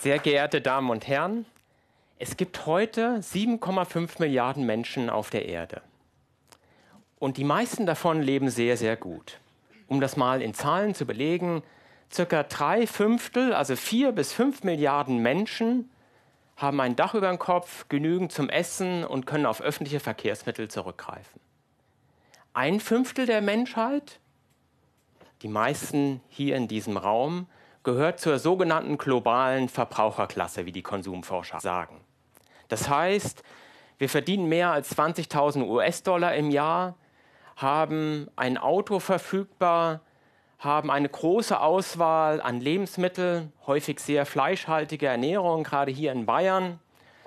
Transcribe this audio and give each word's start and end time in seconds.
Sehr 0.00 0.18
geehrte 0.18 0.62
Damen 0.62 0.88
und 0.88 1.06
Herren, 1.06 1.44
es 2.18 2.38
gibt 2.38 2.64
heute 2.64 3.18
7,5 3.18 4.12
Milliarden 4.18 4.64
Menschen 4.64 5.10
auf 5.10 5.28
der 5.28 5.44
Erde. 5.44 5.82
Und 7.18 7.36
die 7.36 7.44
meisten 7.44 7.84
davon 7.84 8.22
leben 8.22 8.48
sehr, 8.48 8.78
sehr 8.78 8.96
gut. 8.96 9.40
Um 9.88 10.00
das 10.00 10.16
mal 10.16 10.40
in 10.40 10.54
Zahlen 10.54 10.94
zu 10.94 11.04
belegen, 11.04 11.62
circa 12.10 12.44
drei 12.44 12.86
Fünftel, 12.86 13.52
also 13.52 13.76
vier 13.76 14.12
bis 14.12 14.32
fünf 14.32 14.64
Milliarden 14.64 15.18
Menschen, 15.18 15.90
haben 16.56 16.80
ein 16.80 16.96
Dach 16.96 17.12
über 17.12 17.28
dem 17.28 17.38
Kopf, 17.38 17.86
genügend 17.90 18.32
zum 18.32 18.48
Essen 18.48 19.04
und 19.04 19.26
können 19.26 19.44
auf 19.44 19.60
öffentliche 19.60 20.00
Verkehrsmittel 20.00 20.68
zurückgreifen. 20.68 21.42
Ein 22.54 22.80
Fünftel 22.80 23.26
der 23.26 23.42
Menschheit, 23.42 24.18
die 25.42 25.48
meisten 25.48 26.22
hier 26.30 26.56
in 26.56 26.68
diesem 26.68 26.96
Raum, 26.96 27.48
gehört 27.82 28.20
zur 28.20 28.38
sogenannten 28.38 28.98
globalen 28.98 29.68
Verbraucherklasse, 29.68 30.66
wie 30.66 30.72
die 30.72 30.82
Konsumforscher 30.82 31.60
sagen. 31.60 32.00
Das 32.68 32.88
heißt, 32.88 33.42
wir 33.98 34.08
verdienen 34.08 34.48
mehr 34.48 34.70
als 34.70 34.96
20.000 34.96 35.66
US-Dollar 35.66 36.34
im 36.34 36.50
Jahr, 36.50 36.96
haben 37.56 38.28
ein 38.36 38.56
Auto 38.56 38.98
verfügbar, 38.98 40.00
haben 40.58 40.90
eine 40.90 41.08
große 41.08 41.58
Auswahl 41.58 42.40
an 42.40 42.60
Lebensmitteln, 42.60 43.52
häufig 43.66 44.00
sehr 44.00 44.26
fleischhaltige 44.26 45.06
Ernährung, 45.06 45.64
gerade 45.64 45.90
hier 45.90 46.12
in 46.12 46.26
Bayern, 46.26 46.78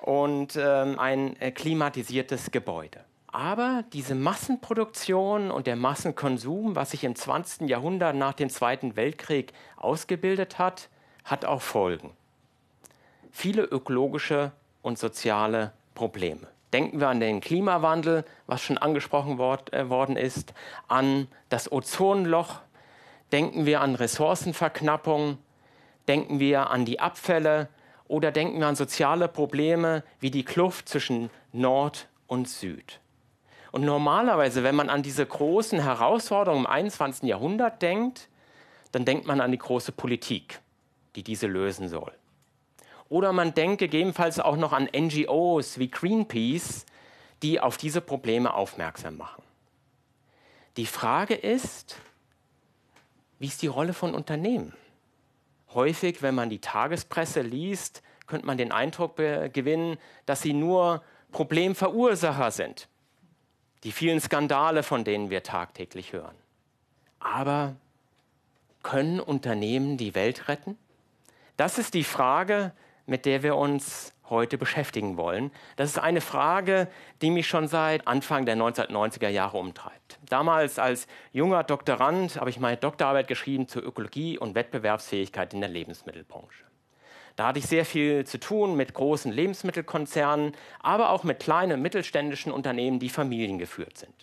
und 0.02 0.56
ähm, 0.56 0.98
ein 0.98 1.40
äh, 1.40 1.50
klimatisiertes 1.50 2.50
Gebäude. 2.50 3.04
Aber 3.34 3.82
diese 3.92 4.14
Massenproduktion 4.14 5.50
und 5.50 5.66
der 5.66 5.74
Massenkonsum, 5.74 6.76
was 6.76 6.92
sich 6.92 7.02
im 7.02 7.16
20. 7.16 7.68
Jahrhundert 7.68 8.14
nach 8.14 8.34
dem 8.34 8.48
Zweiten 8.48 8.94
Weltkrieg 8.94 9.52
ausgebildet 9.76 10.60
hat, 10.60 10.88
hat 11.24 11.44
auch 11.44 11.60
Folgen. 11.60 12.12
Viele 13.32 13.62
ökologische 13.64 14.52
und 14.82 15.00
soziale 15.00 15.72
Probleme. 15.96 16.46
Denken 16.72 17.00
wir 17.00 17.08
an 17.08 17.18
den 17.18 17.40
Klimawandel, 17.40 18.24
was 18.46 18.62
schon 18.62 18.78
angesprochen 18.78 19.36
wort, 19.36 19.72
äh, 19.72 19.90
worden 19.90 20.16
ist, 20.16 20.54
an 20.86 21.26
das 21.48 21.72
Ozonloch, 21.72 22.60
denken 23.32 23.66
wir 23.66 23.80
an 23.80 23.96
Ressourcenverknappung, 23.96 25.38
denken 26.06 26.38
wir 26.38 26.70
an 26.70 26.84
die 26.84 27.00
Abfälle 27.00 27.68
oder 28.06 28.30
denken 28.30 28.60
wir 28.60 28.68
an 28.68 28.76
soziale 28.76 29.26
Probleme 29.26 30.04
wie 30.20 30.30
die 30.30 30.44
Kluft 30.44 30.88
zwischen 30.88 31.30
Nord 31.50 32.06
und 32.28 32.48
Süd. 32.48 33.00
Und 33.74 33.82
normalerweise, 33.82 34.62
wenn 34.62 34.76
man 34.76 34.88
an 34.88 35.02
diese 35.02 35.26
großen 35.26 35.82
Herausforderungen 35.82 36.64
im 36.64 36.70
21. 36.70 37.24
Jahrhundert 37.24 37.82
denkt, 37.82 38.28
dann 38.92 39.04
denkt 39.04 39.26
man 39.26 39.40
an 39.40 39.50
die 39.50 39.58
große 39.58 39.90
Politik, 39.90 40.60
die 41.16 41.24
diese 41.24 41.48
lösen 41.48 41.88
soll. 41.88 42.12
Oder 43.08 43.32
man 43.32 43.52
denkt 43.52 43.80
gegebenenfalls 43.80 44.38
auch 44.38 44.54
noch 44.54 44.72
an 44.72 44.88
NGOs 44.96 45.80
wie 45.80 45.90
Greenpeace, 45.90 46.86
die 47.42 47.58
auf 47.58 47.76
diese 47.76 48.00
Probleme 48.00 48.54
aufmerksam 48.54 49.16
machen. 49.16 49.42
Die 50.76 50.86
Frage 50.86 51.34
ist, 51.34 51.96
wie 53.40 53.48
ist 53.48 53.60
die 53.60 53.66
Rolle 53.66 53.92
von 53.92 54.14
Unternehmen? 54.14 54.72
Häufig, 55.74 56.22
wenn 56.22 56.36
man 56.36 56.48
die 56.48 56.60
Tagespresse 56.60 57.42
liest, 57.42 58.04
könnte 58.28 58.46
man 58.46 58.56
den 58.56 58.70
Eindruck 58.70 59.16
gewinnen, 59.16 59.98
dass 60.26 60.42
sie 60.42 60.52
nur 60.52 61.02
Problemverursacher 61.32 62.52
sind 62.52 62.86
die 63.84 63.92
vielen 63.92 64.20
Skandale, 64.20 64.82
von 64.82 65.04
denen 65.04 65.30
wir 65.30 65.42
tagtäglich 65.42 66.12
hören. 66.12 66.34
Aber 67.20 67.76
können 68.82 69.20
Unternehmen 69.20 69.96
die 69.96 70.14
Welt 70.14 70.48
retten? 70.48 70.76
Das 71.56 71.78
ist 71.78 71.94
die 71.94 72.04
Frage, 72.04 72.72
mit 73.06 73.26
der 73.26 73.42
wir 73.42 73.56
uns 73.56 74.12
heute 74.30 74.56
beschäftigen 74.58 75.16
wollen. 75.16 75.50
Das 75.76 75.90
ist 75.90 75.98
eine 75.98 76.20
Frage, 76.20 76.88
die 77.20 77.30
mich 77.30 77.46
schon 77.46 77.68
seit 77.68 78.06
Anfang 78.08 78.46
der 78.46 78.56
1990er 78.56 79.28
Jahre 79.28 79.58
umtreibt. 79.58 80.18
Damals 80.28 80.78
als 80.78 81.06
junger 81.32 81.62
Doktorand 81.62 82.40
habe 82.40 82.50
ich 82.50 82.58
meine 82.58 82.78
Doktorarbeit 82.78 83.28
geschrieben 83.28 83.68
zur 83.68 83.84
Ökologie 83.84 84.38
und 84.38 84.54
Wettbewerbsfähigkeit 84.54 85.52
in 85.52 85.60
der 85.60 85.70
Lebensmittelbranche. 85.70 86.64
Da 87.36 87.48
hatte 87.48 87.58
ich 87.58 87.66
sehr 87.66 87.84
viel 87.84 88.24
zu 88.26 88.38
tun 88.38 88.76
mit 88.76 88.94
großen 88.94 89.32
Lebensmittelkonzernen, 89.32 90.52
aber 90.80 91.10
auch 91.10 91.24
mit 91.24 91.40
kleinen 91.40 91.82
mittelständischen 91.82 92.52
Unternehmen, 92.52 93.00
die 93.00 93.08
familiengeführt 93.08 93.98
sind. 93.98 94.14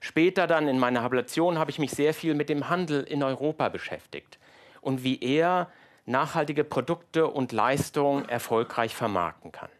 Später 0.00 0.48
dann 0.48 0.66
in 0.66 0.80
meiner 0.80 1.02
Habilitation 1.02 1.58
habe 1.58 1.70
ich 1.70 1.78
mich 1.78 1.92
sehr 1.92 2.12
viel 2.12 2.34
mit 2.34 2.48
dem 2.48 2.68
Handel 2.68 3.04
in 3.04 3.22
Europa 3.22 3.68
beschäftigt 3.68 4.40
und 4.80 5.04
wie 5.04 5.20
er 5.20 5.70
nachhaltige 6.06 6.64
Produkte 6.64 7.28
und 7.28 7.52
Leistungen 7.52 8.28
erfolgreich 8.28 8.96
vermarkten 8.96 9.52
kann. 9.52 9.70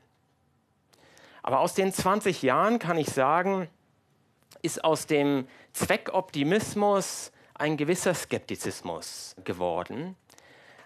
Aber 1.43 1.59
aus 1.59 1.75
den 1.75 1.93
20 1.93 2.43
Jahren 2.43 2.79
kann 2.79 2.97
ich 2.97 3.09
sagen, 3.09 3.69
ist 4.63 4.85
aus 4.85 5.07
dem 5.07 5.49
Zweckoptimismus 5.73 7.33
ein 7.55 7.77
gewisser 7.77 8.15
Skeptizismus 8.15 9.35
geworden, 9.43 10.17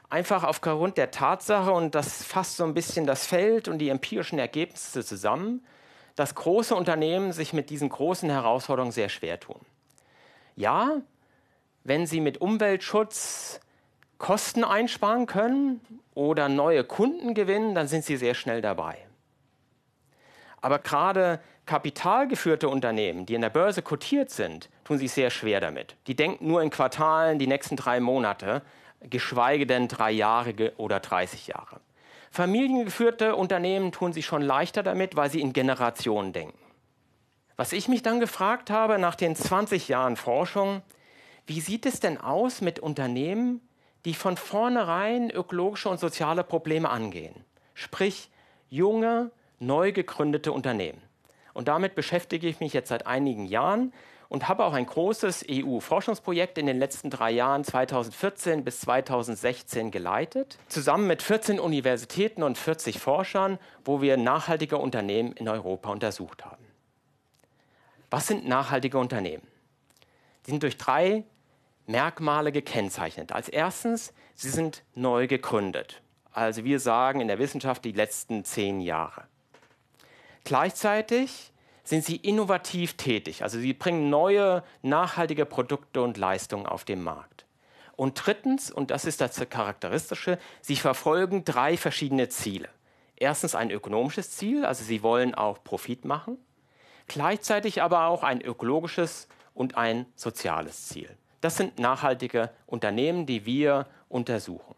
einfach 0.08 0.44
aufgrund 0.44 0.98
der 0.98 1.10
Tatsache, 1.10 1.72
und 1.72 1.94
das 1.94 2.24
fasst 2.24 2.56
so 2.56 2.64
ein 2.64 2.74
bisschen 2.74 3.06
das 3.06 3.26
Feld 3.26 3.68
und 3.68 3.78
die 3.78 3.88
empirischen 3.88 4.38
Ergebnisse 4.38 5.04
zusammen, 5.04 5.64
dass 6.14 6.34
große 6.34 6.74
Unternehmen 6.74 7.32
sich 7.32 7.52
mit 7.52 7.70
diesen 7.70 7.88
großen 7.88 8.30
Herausforderungen 8.30 8.92
sehr 8.92 9.08
schwer 9.08 9.38
tun. 9.38 9.60
Ja, 10.54 11.02
wenn 11.84 12.06
sie 12.06 12.20
mit 12.20 12.40
Umweltschutz 12.40 13.60
Kosten 14.18 14.64
einsparen 14.64 15.26
können 15.26 15.80
oder 16.14 16.48
neue 16.48 16.84
Kunden 16.84 17.34
gewinnen, 17.34 17.74
dann 17.74 17.86
sind 17.86 18.04
sie 18.04 18.16
sehr 18.16 18.34
schnell 18.34 18.62
dabei. 18.62 18.96
Aber 20.62 20.78
gerade 20.78 21.40
kapitalgeführte 21.66 22.68
Unternehmen, 22.68 23.26
die 23.26 23.34
in 23.34 23.42
der 23.42 23.50
Börse 23.50 23.82
kotiert 23.82 24.30
sind, 24.30 24.70
tun 24.84 24.98
sich 24.98 25.12
sehr 25.12 25.30
schwer 25.30 25.60
damit. 25.60 25.96
Die 26.06 26.16
denken 26.16 26.46
nur 26.46 26.62
in 26.62 26.70
Quartalen, 26.70 27.38
die 27.38 27.46
nächsten 27.46 27.76
drei 27.76 28.00
Monate 28.00 28.62
geschweige 29.00 29.66
denn 29.66 29.88
drei 29.88 30.10
Jahre 30.10 30.72
oder 30.76 31.00
30 31.00 31.48
Jahre. 31.48 31.80
Familiengeführte 32.30 33.36
Unternehmen 33.36 33.92
tun 33.92 34.12
sich 34.12 34.26
schon 34.26 34.42
leichter 34.42 34.82
damit, 34.82 35.16
weil 35.16 35.30
sie 35.30 35.40
in 35.40 35.52
Generationen 35.52 36.32
denken. 36.32 36.58
Was 37.56 37.72
ich 37.72 37.88
mich 37.88 38.02
dann 38.02 38.20
gefragt 38.20 38.70
habe 38.70 38.98
nach 38.98 39.14
den 39.14 39.34
20 39.34 39.88
Jahren 39.88 40.16
Forschung, 40.16 40.82
wie 41.46 41.60
sieht 41.60 41.86
es 41.86 42.00
denn 42.00 42.18
aus 42.18 42.60
mit 42.60 42.78
Unternehmen, 42.78 43.66
die 44.04 44.14
von 44.14 44.36
vornherein 44.36 45.30
ökologische 45.30 45.88
und 45.88 45.98
soziale 45.98 46.44
Probleme 46.44 46.90
angehen? 46.90 47.44
Sprich, 47.72 48.30
junge, 48.68 49.30
neu 49.58 49.92
gegründete 49.92 50.52
Unternehmen. 50.52 51.00
Und 51.54 51.68
damit 51.68 51.94
beschäftige 51.94 52.48
ich 52.48 52.60
mich 52.60 52.74
jetzt 52.74 52.88
seit 52.88 53.06
einigen 53.06 53.46
Jahren 53.46 53.94
und 54.28 54.48
habe 54.48 54.64
auch 54.64 54.72
ein 54.72 54.86
großes 54.86 55.44
EU-Forschungsprojekt 55.50 56.58
in 56.58 56.66
den 56.66 56.78
letzten 56.78 57.10
drei 57.10 57.30
Jahren 57.30 57.64
2014 57.64 58.64
bis 58.64 58.80
2016 58.80 59.90
geleitet, 59.90 60.58
zusammen 60.68 61.06
mit 61.06 61.22
14 61.22 61.60
Universitäten 61.60 62.42
und 62.42 62.58
40 62.58 62.98
Forschern, 62.98 63.58
wo 63.84 64.00
wir 64.00 64.16
nachhaltige 64.16 64.78
Unternehmen 64.78 65.32
in 65.32 65.48
Europa 65.48 65.90
untersucht 65.90 66.44
haben. 66.44 66.64
Was 68.10 68.26
sind 68.26 68.46
nachhaltige 68.46 68.98
Unternehmen? 68.98 69.46
Die 70.46 70.50
sind 70.50 70.62
durch 70.62 70.76
drei 70.76 71.24
Merkmale 71.86 72.52
gekennzeichnet. 72.52 73.32
Als 73.32 73.48
erstens, 73.48 74.12
sie 74.34 74.50
sind 74.50 74.82
neu 74.94 75.26
gegründet. 75.26 76.02
Also 76.32 76.64
wir 76.64 76.80
sagen 76.80 77.20
in 77.20 77.28
der 77.28 77.38
Wissenschaft 77.38 77.84
die 77.84 77.92
letzten 77.92 78.44
zehn 78.44 78.80
Jahre. 78.80 79.24
Gleichzeitig 80.44 81.52
sind 81.86 82.04
sie 82.04 82.16
innovativ 82.16 82.94
tätig. 82.94 83.42
Also 83.42 83.58
sie 83.58 83.72
bringen 83.72 84.10
neue, 84.10 84.62
nachhaltige 84.82 85.46
Produkte 85.46 86.02
und 86.02 86.16
Leistungen 86.16 86.66
auf 86.66 86.84
den 86.84 87.02
Markt. 87.02 87.46
Und 87.94 88.26
drittens, 88.26 88.70
und 88.70 88.90
das 88.90 89.04
ist 89.04 89.20
das 89.20 89.38
Charakteristische, 89.48 90.38
sie 90.60 90.76
verfolgen 90.76 91.44
drei 91.44 91.76
verschiedene 91.76 92.28
Ziele. 92.28 92.68
Erstens 93.16 93.54
ein 93.54 93.70
ökonomisches 93.70 94.32
Ziel, 94.32 94.66
also 94.66 94.84
sie 94.84 95.02
wollen 95.02 95.34
auch 95.34 95.64
Profit 95.64 96.04
machen, 96.04 96.36
gleichzeitig 97.06 97.80
aber 97.80 98.08
auch 98.08 98.22
ein 98.22 98.42
ökologisches 98.42 99.28
und 99.54 99.78
ein 99.78 100.04
soziales 100.16 100.88
Ziel. 100.88 101.08
Das 101.40 101.56
sind 101.56 101.78
nachhaltige 101.78 102.50
Unternehmen, 102.66 103.24
die 103.24 103.46
wir 103.46 103.86
untersuchen. 104.08 104.74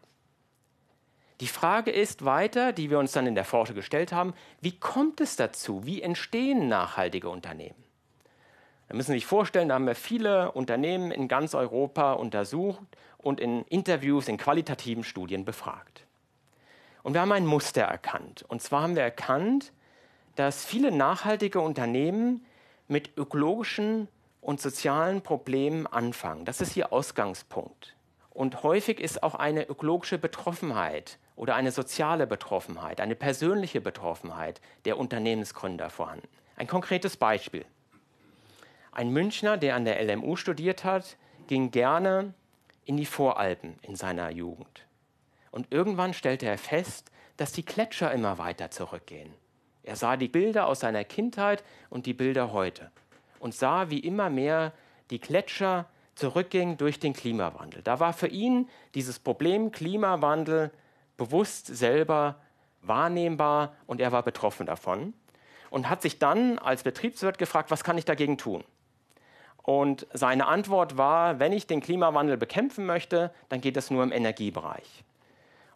Die 1.39 1.47
Frage 1.47 1.91
ist 1.91 2.25
weiter, 2.25 2.73
die 2.73 2.89
wir 2.89 2.99
uns 2.99 3.13
dann 3.13 3.25
in 3.25 3.35
der 3.35 3.45
Forschung 3.45 3.75
gestellt 3.75 4.11
haben, 4.11 4.33
wie 4.59 4.77
kommt 4.77 5.21
es 5.21 5.37
dazu? 5.37 5.85
Wie 5.85 6.01
entstehen 6.01 6.67
nachhaltige 6.67 7.29
Unternehmen? 7.29 7.81
Da 8.89 8.95
müssen 8.95 9.11
Sie 9.11 9.19
sich 9.19 9.25
vorstellen, 9.25 9.69
da 9.69 9.75
haben 9.75 9.87
wir 9.87 9.95
viele 9.95 10.51
Unternehmen 10.51 11.11
in 11.11 11.27
ganz 11.27 11.53
Europa 11.53 12.13
untersucht 12.13 12.81
und 13.17 13.39
in 13.39 13.63
Interviews, 13.65 14.27
in 14.27 14.37
qualitativen 14.37 15.03
Studien 15.03 15.45
befragt. 15.45 16.05
Und 17.03 17.13
wir 17.13 17.21
haben 17.21 17.31
ein 17.31 17.45
Muster 17.45 17.83
erkannt. 17.83 18.43
Und 18.47 18.61
zwar 18.61 18.81
haben 18.81 18.95
wir 18.95 19.03
erkannt, 19.03 19.71
dass 20.35 20.65
viele 20.65 20.91
nachhaltige 20.91 21.61
Unternehmen 21.61 22.45
mit 22.87 23.15
ökologischen 23.15 24.09
und 24.41 24.59
sozialen 24.59 25.21
Problemen 25.21 25.87
anfangen. 25.87 26.43
Das 26.43 26.59
ist 26.59 26.75
ihr 26.75 26.91
Ausgangspunkt. 26.91 27.95
Und 28.31 28.63
häufig 28.63 28.99
ist 28.99 29.21
auch 29.21 29.35
eine 29.35 29.67
ökologische 29.69 30.17
Betroffenheit 30.17 31.19
oder 31.39 31.55
eine 31.55 31.71
soziale 31.71 32.27
Betroffenheit, 32.27 32.99
eine 32.99 33.15
persönliche 33.15 33.79
Betroffenheit 33.79 34.59
der 34.83 34.97
Unternehmensgründer 34.97 35.89
vorhanden. 35.89 36.27
Ein 36.57 36.67
konkretes 36.67 37.15
Beispiel. 37.15 37.63
Ein 38.91 39.11
Münchner, 39.11 39.55
der 39.55 39.75
an 39.75 39.85
der 39.85 40.03
LMU 40.03 40.35
studiert 40.35 40.83
hat, 40.83 41.15
ging 41.47 41.71
gerne 41.71 42.33
in 42.83 42.97
die 42.97 43.05
Voralpen 43.05 43.79
in 43.83 43.95
seiner 43.95 44.29
Jugend. 44.31 44.85
Und 45.49 45.67
irgendwann 45.71 46.13
stellte 46.13 46.45
er 46.45 46.57
fest, 46.57 47.09
dass 47.37 47.53
die 47.53 47.63
Gletscher 47.63 48.11
immer 48.11 48.37
weiter 48.37 48.69
zurückgehen. 48.69 49.33
Er 49.83 49.95
sah 49.95 50.17
die 50.17 50.27
Bilder 50.27 50.67
aus 50.67 50.81
seiner 50.81 51.05
Kindheit 51.05 51.63
und 51.89 52.05
die 52.05 52.13
Bilder 52.13 52.51
heute 52.51 52.91
und 53.39 53.55
sah, 53.55 53.89
wie 53.89 53.99
immer 53.99 54.29
mehr 54.29 54.73
die 55.09 55.21
Gletscher 55.21 55.85
zurückgingen 56.15 56.75
durch 56.75 56.99
den 56.99 57.13
Klimawandel. 57.13 57.81
Da 57.81 58.01
war 58.01 58.11
für 58.11 58.27
ihn 58.27 58.67
dieses 58.93 59.19
Problem 59.19 59.71
Klimawandel 59.71 60.71
bewusst 61.19 61.67
selber 61.67 62.39
wahrnehmbar 62.81 63.75
und 63.85 64.01
er 64.01 64.11
war 64.11 64.23
betroffen 64.23 64.65
davon 64.65 65.13
und 65.69 65.89
hat 65.89 66.01
sich 66.01 66.17
dann 66.17 66.57
als 66.57 66.81
Betriebswirt 66.81 67.37
gefragt, 67.37 67.69
was 67.69 67.83
kann 67.83 67.97
ich 67.97 68.05
dagegen 68.05 68.37
tun? 68.39 68.63
Und 69.61 70.07
seine 70.13 70.47
Antwort 70.47 70.97
war, 70.97 71.39
wenn 71.39 71.53
ich 71.53 71.67
den 71.67 71.81
Klimawandel 71.81 72.37
bekämpfen 72.37 72.87
möchte, 72.87 73.31
dann 73.49 73.61
geht 73.61 73.75
das 73.75 73.91
nur 73.91 74.01
im 74.01 74.11
Energiebereich. 74.11 75.03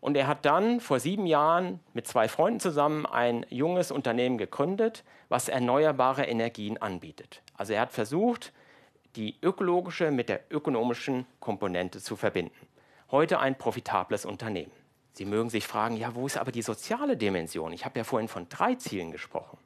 Und 0.01 0.17
er 0.17 0.27
hat 0.27 0.45
dann 0.45 0.79
vor 0.79 0.99
sieben 0.99 1.27
Jahren 1.27 1.79
mit 1.93 2.07
zwei 2.07 2.27
Freunden 2.27 2.59
zusammen 2.59 3.05
ein 3.05 3.45
junges 3.49 3.91
Unternehmen 3.91 4.37
gegründet, 4.37 5.03
was 5.29 5.47
erneuerbare 5.47 6.25
Energien 6.25 6.81
anbietet. 6.81 7.41
Also 7.55 7.73
er 7.73 7.81
hat 7.81 7.91
versucht, 7.91 8.51
die 9.15 9.37
ökologische 9.41 10.11
mit 10.11 10.27
der 10.27 10.41
ökonomischen 10.49 11.25
Komponente 11.39 12.01
zu 12.01 12.15
verbinden. 12.15 12.67
Heute 13.11 13.39
ein 13.39 13.57
profitables 13.57 14.25
Unternehmen. 14.25 14.82
Sie 15.13 15.25
mögen 15.25 15.49
sich 15.49 15.67
fragen, 15.67 15.95
ja, 15.95 16.15
wo 16.15 16.25
ist 16.25 16.37
aber 16.37 16.51
die 16.51 16.63
soziale 16.63 17.15
Dimension? 17.15 17.71
Ich 17.71 17.85
habe 17.85 17.99
ja 17.99 18.03
vorhin 18.03 18.27
von 18.27 18.49
drei 18.49 18.75
Zielen 18.75 19.11
gesprochen. 19.11 19.57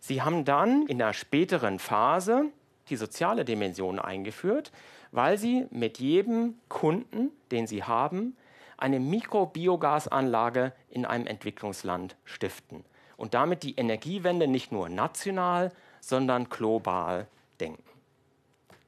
Sie 0.00 0.22
haben 0.22 0.44
dann 0.44 0.86
in 0.86 0.98
der 0.98 1.12
späteren 1.12 1.78
Phase 1.78 2.46
die 2.88 2.96
soziale 2.96 3.44
Dimension 3.44 3.98
eingeführt, 3.98 4.72
weil 5.12 5.38
sie 5.38 5.66
mit 5.70 5.98
jedem 5.98 6.54
Kunden, 6.68 7.30
den 7.50 7.66
sie 7.66 7.84
haben, 7.84 8.36
eine 8.78 8.98
Mikrobiogasanlage 8.98 10.72
in 10.88 11.04
einem 11.04 11.26
Entwicklungsland 11.26 12.16
stiften 12.24 12.84
und 13.16 13.34
damit 13.34 13.62
die 13.62 13.76
Energiewende 13.76 14.48
nicht 14.48 14.72
nur 14.72 14.88
national, 14.88 15.70
sondern 16.00 16.48
global 16.48 17.28
denken. 17.60 17.84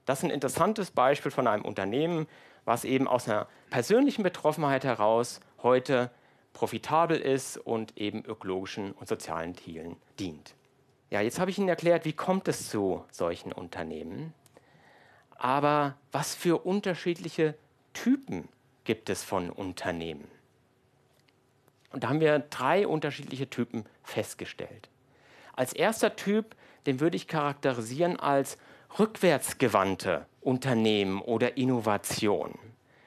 Das 0.06 0.18
ist 0.18 0.24
ein 0.24 0.30
interessantes 0.30 0.90
Beispiel 0.90 1.30
von 1.30 1.46
einem 1.46 1.64
Unternehmen, 1.64 2.26
was 2.64 2.84
eben 2.84 3.06
aus 3.06 3.28
einer 3.28 3.46
persönlichen 3.70 4.22
Betroffenheit 4.22 4.84
heraus 4.84 5.40
heute 5.64 6.10
profitabel 6.52 7.18
ist 7.18 7.58
und 7.58 7.98
eben 7.98 8.24
ökologischen 8.24 8.92
und 8.92 9.08
sozialen 9.08 9.56
Zielen 9.56 9.96
dient. 10.20 10.54
Ja, 11.10 11.20
jetzt 11.20 11.38
habe 11.38 11.50
ich 11.50 11.58
Ihnen 11.58 11.68
erklärt, 11.68 12.04
wie 12.04 12.12
kommt 12.12 12.48
es 12.48 12.68
zu 12.70 13.04
solchen 13.10 13.52
Unternehmen. 13.52 14.32
Aber 15.36 15.96
was 16.12 16.34
für 16.34 16.64
unterschiedliche 16.64 17.54
Typen 17.92 18.48
gibt 18.84 19.10
es 19.10 19.22
von 19.22 19.50
Unternehmen. 19.50 20.28
Und 21.90 22.04
da 22.04 22.08
haben 22.08 22.20
wir 22.20 22.38
drei 22.38 22.86
unterschiedliche 22.86 23.48
Typen 23.48 23.84
festgestellt. 24.02 24.88
Als 25.54 25.72
erster 25.72 26.16
Typ, 26.16 26.56
den 26.86 27.00
würde 27.00 27.16
ich 27.16 27.28
charakterisieren 27.28 28.18
als 28.18 28.58
rückwärtsgewandte 28.98 30.26
Unternehmen 30.40 31.20
oder 31.20 31.56
Innovation. 31.56 32.58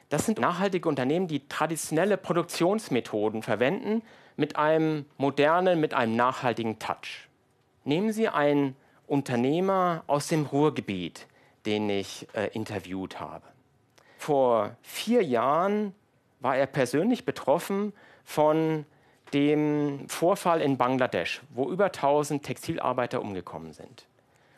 Das 0.10 0.26
sind 0.26 0.40
nachhaltige 0.40 0.88
Unternehmen, 0.88 1.28
die 1.28 1.48
traditionelle 1.48 2.18
Produktionsmethoden 2.18 3.44
verwenden 3.44 4.02
mit 4.38 4.56
einem 4.56 5.06
modernen, 5.18 5.80
mit 5.80 5.94
einem 5.94 6.16
nachhaltigen 6.16 6.80
Touch. 6.80 7.28
Nehmen 7.84 8.14
Sie 8.14 8.30
einen 8.30 8.76
Unternehmer 9.06 10.04
aus 10.08 10.28
dem 10.28 10.46
Ruhrgebiet, 10.46 11.28
den 11.66 11.90
ich 11.90 12.28
äh, 12.34 12.48
interviewt 12.54 13.20
habe. 13.20 13.46
Vor 14.18 14.76
vier 14.82 15.24
Jahren 15.24 15.94
war 16.40 16.56
er 16.56 16.68
persönlich 16.68 17.26
betroffen 17.26 17.94
von 18.24 18.86
dem 19.34 20.08
Vorfall 20.08 20.62
in 20.62 20.78
Bangladesch, 20.78 21.42
wo 21.50 21.70
über 21.70 21.86
1000 21.86 22.44
Textilarbeiter 22.44 23.22
umgekommen 23.22 23.74
sind. 23.74 24.06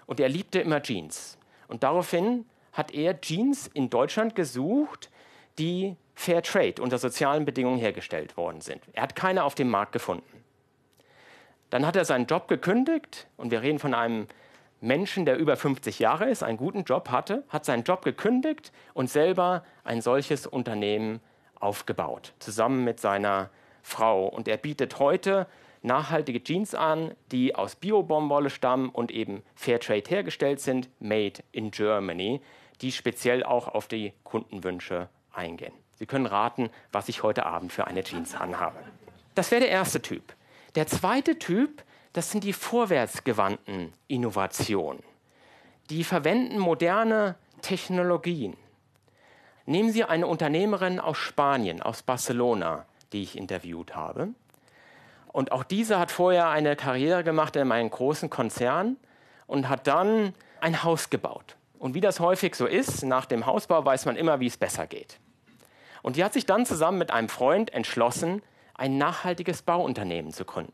Und 0.05 0.19
er 0.19 0.29
liebte 0.29 0.59
immer 0.59 0.81
Jeans. 0.81 1.37
Und 1.67 1.83
daraufhin 1.83 2.45
hat 2.73 2.91
er 2.93 3.19
Jeans 3.21 3.67
in 3.67 3.89
Deutschland 3.89 4.35
gesucht, 4.35 5.09
die 5.59 5.95
Fair 6.15 6.41
Trade 6.41 6.81
unter 6.81 6.97
sozialen 6.97 7.45
Bedingungen 7.45 7.79
hergestellt 7.79 8.35
worden 8.35 8.61
sind. 8.61 8.81
Er 8.93 9.03
hat 9.03 9.15
keine 9.15 9.43
auf 9.43 9.55
dem 9.55 9.69
Markt 9.69 9.91
gefunden. 9.91 10.43
Dann 11.69 11.85
hat 11.85 11.95
er 11.95 12.05
seinen 12.05 12.25
Job 12.25 12.47
gekündigt 12.47 13.27
und 13.37 13.51
wir 13.51 13.61
reden 13.61 13.79
von 13.79 13.93
einem 13.93 14.27
Menschen, 14.81 15.25
der 15.25 15.37
über 15.37 15.55
50 15.55 15.99
Jahre 15.99 16.29
ist, 16.29 16.41
einen 16.41 16.57
guten 16.57 16.83
Job 16.83 17.09
hatte, 17.09 17.43
hat 17.49 17.65
seinen 17.65 17.83
Job 17.83 18.03
gekündigt 18.03 18.71
und 18.93 19.09
selber 19.09 19.63
ein 19.83 20.01
solches 20.01 20.47
Unternehmen 20.47 21.19
aufgebaut, 21.59 22.33
zusammen 22.39 22.83
mit 22.83 22.99
seiner 22.99 23.49
Frau. 23.81 24.25
Und 24.25 24.47
er 24.47 24.57
bietet 24.57 24.99
heute 24.99 25.47
nachhaltige 25.81 26.43
Jeans 26.43 26.75
an, 26.75 27.13
die 27.31 27.55
aus 27.55 27.75
Bio-Baumwolle 27.75 28.49
stammen 28.49 28.89
und 28.89 29.11
eben 29.11 29.43
Fairtrade 29.55 30.09
hergestellt 30.09 30.59
sind, 30.59 30.89
made 30.99 31.43
in 31.51 31.71
Germany, 31.71 32.41
die 32.81 32.91
speziell 32.91 33.43
auch 33.43 33.67
auf 33.67 33.87
die 33.87 34.13
Kundenwünsche 34.23 35.09
eingehen. 35.33 35.73
Sie 35.97 36.05
können 36.05 36.25
raten, 36.25 36.69
was 36.91 37.09
ich 37.09 37.23
heute 37.23 37.45
Abend 37.45 37.73
für 37.73 37.87
eine 37.87 38.03
Jeans 38.03 38.35
anhabe. 38.35 38.77
Das 39.35 39.51
wäre 39.51 39.61
der 39.61 39.69
erste 39.69 40.01
Typ. 40.01 40.33
Der 40.75 40.87
zweite 40.87 41.39
Typ 41.39 41.83
das 42.13 42.31
sind 42.31 42.43
die 42.43 42.53
vorwärtsgewandten 42.53 43.93
Innovationen. 44.07 45.03
Die 45.89 46.03
verwenden 46.03 46.57
moderne 46.59 47.35
Technologien. 47.61 48.57
Nehmen 49.65 49.91
Sie 49.91 50.03
eine 50.03 50.25
Unternehmerin 50.25 50.99
aus 50.99 51.17
Spanien, 51.17 51.81
aus 51.81 52.01
Barcelona, 52.01 52.85
die 53.13 53.21
ich 53.21 53.37
interviewt 53.37 53.95
habe. 53.95 54.29
Und 55.31 55.51
auch 55.51 55.63
diese 55.63 55.99
hat 55.99 56.11
vorher 56.11 56.49
eine 56.49 56.75
Karriere 56.75 57.23
gemacht 57.23 57.55
in 57.55 57.71
einem 57.71 57.91
großen 57.91 58.31
Konzern 58.31 58.97
und 59.45 59.69
hat 59.69 59.85
dann 59.85 60.33
ein 60.59 60.83
Haus 60.83 61.11
gebaut. 61.11 61.55
Und 61.79 61.95
wie 61.95 62.01
das 62.01 62.19
häufig 62.19 62.53
so 62.55 62.67
ist, 62.67 63.03
nach 63.03 63.25
dem 63.25 63.47
Hausbau 63.47 63.83
weiß 63.83 64.05
man 64.05 64.15
immer, 64.15 64.39
wie 64.39 64.47
es 64.47 64.57
besser 64.57 64.85
geht. 64.85 65.19
Und 66.03 66.15
die 66.15 66.23
hat 66.23 66.33
sich 66.33 66.45
dann 66.45 66.65
zusammen 66.65 66.99
mit 66.99 67.11
einem 67.11 67.29
Freund 67.29 67.73
entschlossen, 67.73 68.43
ein 68.75 68.97
nachhaltiges 68.97 69.63
Bauunternehmen 69.63 70.31
zu 70.31 70.45
gründen 70.45 70.73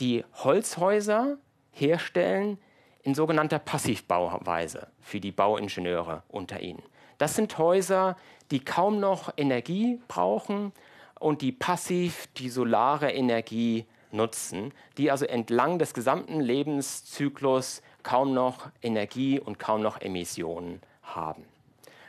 die 0.00 0.24
Holzhäuser 0.34 1.38
herstellen 1.72 2.58
in 3.02 3.14
sogenannter 3.14 3.58
Passivbauweise 3.58 4.88
für 5.00 5.20
die 5.20 5.32
Bauingenieure 5.32 6.22
unter 6.28 6.60
ihnen. 6.60 6.82
Das 7.18 7.34
sind 7.34 7.56
Häuser, 7.58 8.16
die 8.50 8.60
kaum 8.60 9.00
noch 9.00 9.32
Energie 9.36 10.00
brauchen 10.08 10.72
und 11.18 11.40
die 11.40 11.52
passiv 11.52 12.28
die 12.36 12.50
solare 12.50 13.10
Energie 13.10 13.86
nutzen, 14.12 14.72
die 14.98 15.10
also 15.10 15.24
entlang 15.24 15.78
des 15.78 15.94
gesamten 15.94 16.40
Lebenszyklus 16.40 17.82
kaum 18.06 18.34
noch 18.34 18.68
Energie 18.82 19.40
und 19.40 19.58
kaum 19.58 19.82
noch 19.82 20.00
Emissionen 20.00 20.80
haben 21.02 21.44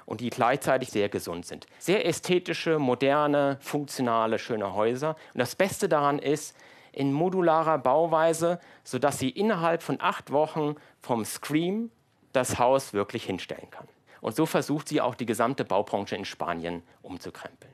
und 0.05 0.21
die 0.21 0.29
gleichzeitig 0.29 0.89
sehr 0.89 1.09
gesund 1.09 1.47
sind. 1.47 1.65
Sehr 1.79 2.05
ästhetische, 2.05 2.77
moderne, 2.77 3.57
funktionale, 3.61 4.37
schöne 4.37 4.75
Häuser. 4.75 5.15
Und 5.33 5.39
das 5.39 5.55
Beste 5.55 5.89
daran 5.89 6.19
ist, 6.19 6.55
in 6.91 7.11
modularer 7.11 7.79
Bauweise, 7.79 8.59
sodass 8.83 9.17
sie 9.17 9.29
innerhalb 9.29 9.81
von 9.81 9.97
acht 9.99 10.31
Wochen 10.31 10.75
vom 11.01 11.25
Scream 11.25 11.89
das 12.31 12.59
Haus 12.59 12.93
wirklich 12.93 13.25
hinstellen 13.25 13.69
kann. 13.71 13.87
Und 14.21 14.35
so 14.35 14.45
versucht 14.45 14.87
sie 14.87 15.01
auch 15.01 15.15
die 15.15 15.25
gesamte 15.25 15.65
Baubranche 15.65 16.15
in 16.15 16.25
Spanien 16.25 16.83
umzukrempeln. 17.01 17.73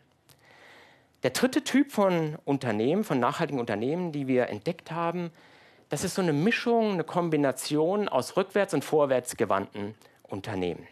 Der 1.23 1.31
dritte 1.31 1.63
Typ 1.63 1.91
von 1.91 2.37
Unternehmen, 2.45 3.03
von 3.03 3.19
nachhaltigen 3.19 3.59
Unternehmen, 3.59 4.13
die 4.13 4.27
wir 4.27 4.47
entdeckt 4.47 4.91
haben, 4.91 5.31
das 5.93 6.03
ist 6.03 6.15
so 6.15 6.23
eine 6.23 6.33
Mischung, 6.33 6.93
eine 6.93 7.03
Kombination 7.03 8.09
aus 8.09 8.35
rückwärts 8.35 8.73
und 8.73 8.83
vorwärts 8.83 9.37
gewandten 9.37 9.93
Unternehmen. 10.23 10.87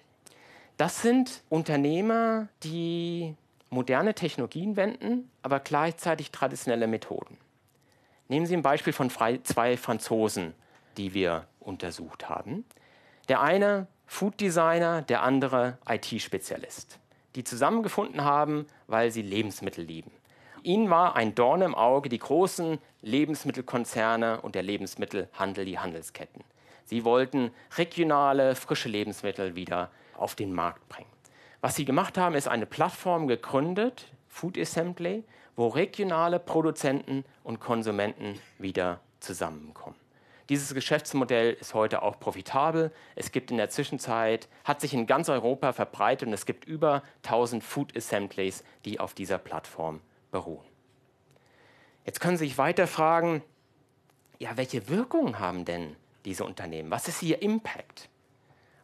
Das 0.77 1.01
sind 1.01 1.41
Unternehmer, 1.49 2.49
die 2.61 3.35
moderne 3.71 4.13
Technologien 4.13 4.75
wenden, 4.75 5.31
aber 5.41 5.59
gleichzeitig 5.59 6.29
traditionelle 6.29 6.85
Methoden. 6.85 7.39
Nehmen 8.27 8.45
Sie 8.45 8.55
ein 8.55 8.61
Beispiel 8.61 8.93
von 8.93 9.09
zwei 9.09 9.75
Franzosen, 9.75 10.53
die 10.97 11.15
wir 11.15 11.47
untersucht 11.59 12.29
haben. 12.29 12.63
Der 13.27 13.41
eine 13.41 13.87
Food 14.05 14.39
Designer, 14.39 15.01
der 15.01 15.23
andere 15.23 15.79
IT-Spezialist, 15.89 16.99
die 17.33 17.43
zusammengefunden 17.43 18.23
haben, 18.23 18.67
weil 18.85 19.09
sie 19.09 19.23
Lebensmittel 19.23 19.83
lieben. 19.83 20.11
Ihnen 20.63 20.89
war 20.89 21.15
ein 21.15 21.33
Dorn 21.33 21.61
im 21.61 21.73
Auge 21.73 22.09
die 22.09 22.19
großen 22.19 22.77
Lebensmittelkonzerne 23.01 24.41
und 24.41 24.53
der 24.53 24.63
Lebensmittelhandel, 24.63 25.65
die 25.65 25.79
Handelsketten. 25.79 26.43
Sie 26.85 27.03
wollten 27.03 27.51
regionale, 27.77 28.55
frische 28.55 28.89
Lebensmittel 28.89 29.55
wieder 29.55 29.89
auf 30.15 30.35
den 30.35 30.53
Markt 30.53 30.87
bringen. 30.89 31.09
Was 31.61 31.75
sie 31.75 31.85
gemacht 31.85 32.17
haben, 32.17 32.35
ist 32.35 32.47
eine 32.47 32.65
Plattform 32.65 33.27
gegründet, 33.27 34.07
Food 34.27 34.57
Assembly, 34.57 35.23
wo 35.55 35.67
regionale 35.67 36.39
Produzenten 36.39 37.25
und 37.43 37.59
Konsumenten 37.59 38.39
wieder 38.57 38.99
zusammenkommen. 39.19 39.95
Dieses 40.49 40.73
Geschäftsmodell 40.73 41.53
ist 41.53 41.73
heute 41.73 42.01
auch 42.03 42.19
profitabel. 42.19 42.91
Es 43.15 43.31
gibt 43.31 43.51
in 43.51 43.57
der 43.57 43.69
Zwischenzeit, 43.69 44.49
hat 44.63 44.81
sich 44.81 44.93
in 44.93 45.07
ganz 45.07 45.29
Europa 45.29 45.71
verbreitet 45.71 46.27
und 46.27 46.33
es 46.33 46.45
gibt 46.45 46.65
über 46.65 47.03
1000 47.23 47.63
Food 47.63 47.95
Assemblies, 47.95 48.63
die 48.85 48.99
auf 48.99 49.13
dieser 49.13 49.37
Plattform 49.37 50.01
beruhen. 50.31 50.65
Jetzt 52.05 52.19
können 52.19 52.37
Sie 52.37 52.45
sich 52.45 52.57
weiter 52.57 52.87
fragen, 52.87 53.43
ja, 54.39 54.57
welche 54.57 54.89
Wirkungen 54.89 55.39
haben 55.39 55.65
denn 55.65 55.95
diese 56.25 56.45
Unternehmen? 56.45 56.89
Was 56.89 57.07
ist 57.07 57.21
ihr 57.21 57.41
Impact? 57.41 58.09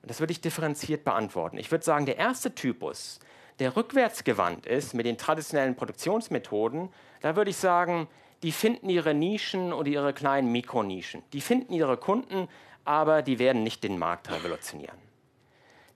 Und 0.01 0.11
das 0.11 0.19
würde 0.19 0.31
ich 0.31 0.41
differenziert 0.41 1.03
beantworten. 1.03 1.57
Ich 1.57 1.71
würde 1.71 1.83
sagen, 1.83 2.05
der 2.05 2.17
erste 2.17 2.53
Typus, 2.53 3.19
der 3.59 3.75
rückwärtsgewandt 3.75 4.67
ist 4.67 4.93
mit 4.93 5.05
den 5.05 5.17
traditionellen 5.17 5.75
Produktionsmethoden, 5.75 6.89
da 7.21 7.35
würde 7.35 7.49
ich 7.49 7.57
sagen, 7.57 8.07
die 8.43 8.51
finden 8.51 8.89
ihre 8.89 9.15
Nischen 9.15 9.73
oder 9.73 9.89
ihre 9.89 10.13
kleinen 10.13 10.51
Mikronischen. 10.51 11.23
Die 11.33 11.41
finden 11.41 11.73
ihre 11.73 11.97
Kunden, 11.97 12.47
aber 12.85 13.23
die 13.23 13.39
werden 13.39 13.63
nicht 13.63 13.83
den 13.83 13.97
Markt 13.97 14.29
revolutionieren. 14.31 15.06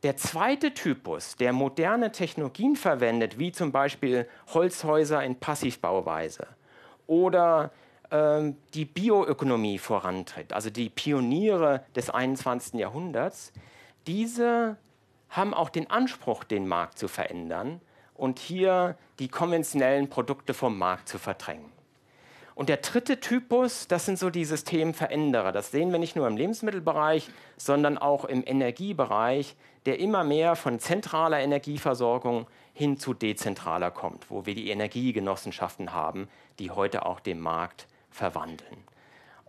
Der 0.04 0.18
zweite 0.18 0.74
Typus, 0.74 1.36
der 1.36 1.54
moderne 1.54 2.12
Technologien 2.12 2.76
verwendet, 2.76 3.38
wie 3.38 3.52
zum 3.52 3.72
Beispiel 3.72 4.28
Holzhäuser 4.52 5.24
in 5.24 5.36
Passivbauweise 5.36 6.48
oder 7.06 7.72
ähm, 8.10 8.58
die 8.74 8.86
Bioökonomie 8.86 9.78
vorantritt, 9.78 10.54
also 10.54 10.72
die 10.72 10.90
Pioniere 10.90 11.86
des 11.96 12.10
21. 12.10 12.80
Jahrhunderts, 12.80 13.54
diese 14.08 14.78
haben 15.30 15.54
auch 15.54 15.70
den 15.70 15.90
Anspruch, 15.90 16.44
den 16.44 16.68
Markt 16.68 16.98
zu 16.98 17.08
verändern 17.08 17.80
und 18.16 18.40
hier 18.40 18.98
die 19.20 19.28
konventionellen 19.28 20.10
Produkte 20.10 20.56
vom 20.56 20.80
Markt 20.80 21.10
zu 21.10 21.20
verdrängen. 21.20 21.72
Und 22.56 22.70
der 22.70 22.78
dritte 22.78 23.20
Typus, 23.20 23.88
das 23.88 24.06
sind 24.06 24.20
so 24.20 24.30
die 24.30 24.46
Systemveränderer. 24.46 25.52
Das 25.52 25.72
sehen 25.72 25.92
wir 25.92 26.00
nicht 26.00 26.16
nur 26.16 26.28
im 26.28 26.38
Lebensmittelbereich, 26.38 27.30
sondern 27.58 27.98
auch 27.98 28.26
im 28.26 28.44
Energiebereich, 28.46 29.56
der 29.86 30.00
immer 30.00 30.24
mehr 30.24 30.56
von 30.56 30.80
zentraler 30.80 31.40
Energieversorgung 31.40 32.48
hin 32.74 32.98
zu 32.98 33.14
dezentraler 33.14 33.92
kommt, 33.92 34.30
wo 34.30 34.46
wir 34.46 34.56
die 34.56 34.70
Energiegenossenschaften 34.70 35.94
haben, 35.94 36.28
die 36.60 36.72
heute 36.72 37.06
auch 37.06 37.20
den 37.20 37.40
Markt 37.40 37.88
verwandeln. 38.10 38.78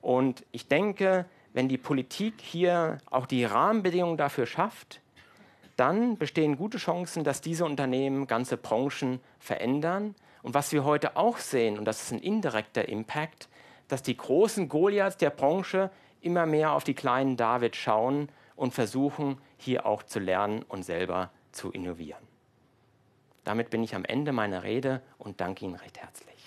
Und 0.00 0.44
ich 0.52 0.68
denke, 0.68 1.26
wenn 1.52 1.68
die 1.68 1.78
Politik 1.78 2.34
hier 2.40 2.98
auch 3.10 3.26
die 3.26 3.44
Rahmenbedingungen 3.44 4.16
dafür 4.16 4.46
schafft, 4.46 5.00
dann 5.82 6.16
bestehen 6.16 6.56
gute 6.56 6.78
Chancen, 6.78 7.24
dass 7.24 7.40
diese 7.40 7.64
Unternehmen 7.64 8.28
ganze 8.28 8.56
Branchen 8.56 9.18
verändern. 9.40 10.14
Und 10.44 10.54
was 10.54 10.70
wir 10.70 10.84
heute 10.84 11.16
auch 11.16 11.38
sehen, 11.38 11.76
und 11.76 11.86
das 11.86 12.04
ist 12.04 12.12
ein 12.12 12.20
indirekter 12.20 12.88
Impact, 12.88 13.48
dass 13.88 14.00
die 14.00 14.16
großen 14.16 14.68
Goliaths 14.68 15.16
der 15.16 15.30
Branche 15.30 15.90
immer 16.20 16.46
mehr 16.46 16.70
auf 16.70 16.84
die 16.84 16.94
kleinen 16.94 17.36
David 17.36 17.74
schauen 17.74 18.28
und 18.54 18.72
versuchen, 18.72 19.38
hier 19.56 19.84
auch 19.84 20.04
zu 20.04 20.20
lernen 20.20 20.62
und 20.62 20.84
selber 20.84 21.30
zu 21.50 21.72
innovieren. 21.72 22.22
Damit 23.42 23.70
bin 23.70 23.82
ich 23.82 23.96
am 23.96 24.04
Ende 24.04 24.30
meiner 24.30 24.62
Rede 24.62 25.02
und 25.18 25.40
danke 25.40 25.64
Ihnen 25.64 25.74
recht 25.74 25.98
herzlich. 25.98 26.41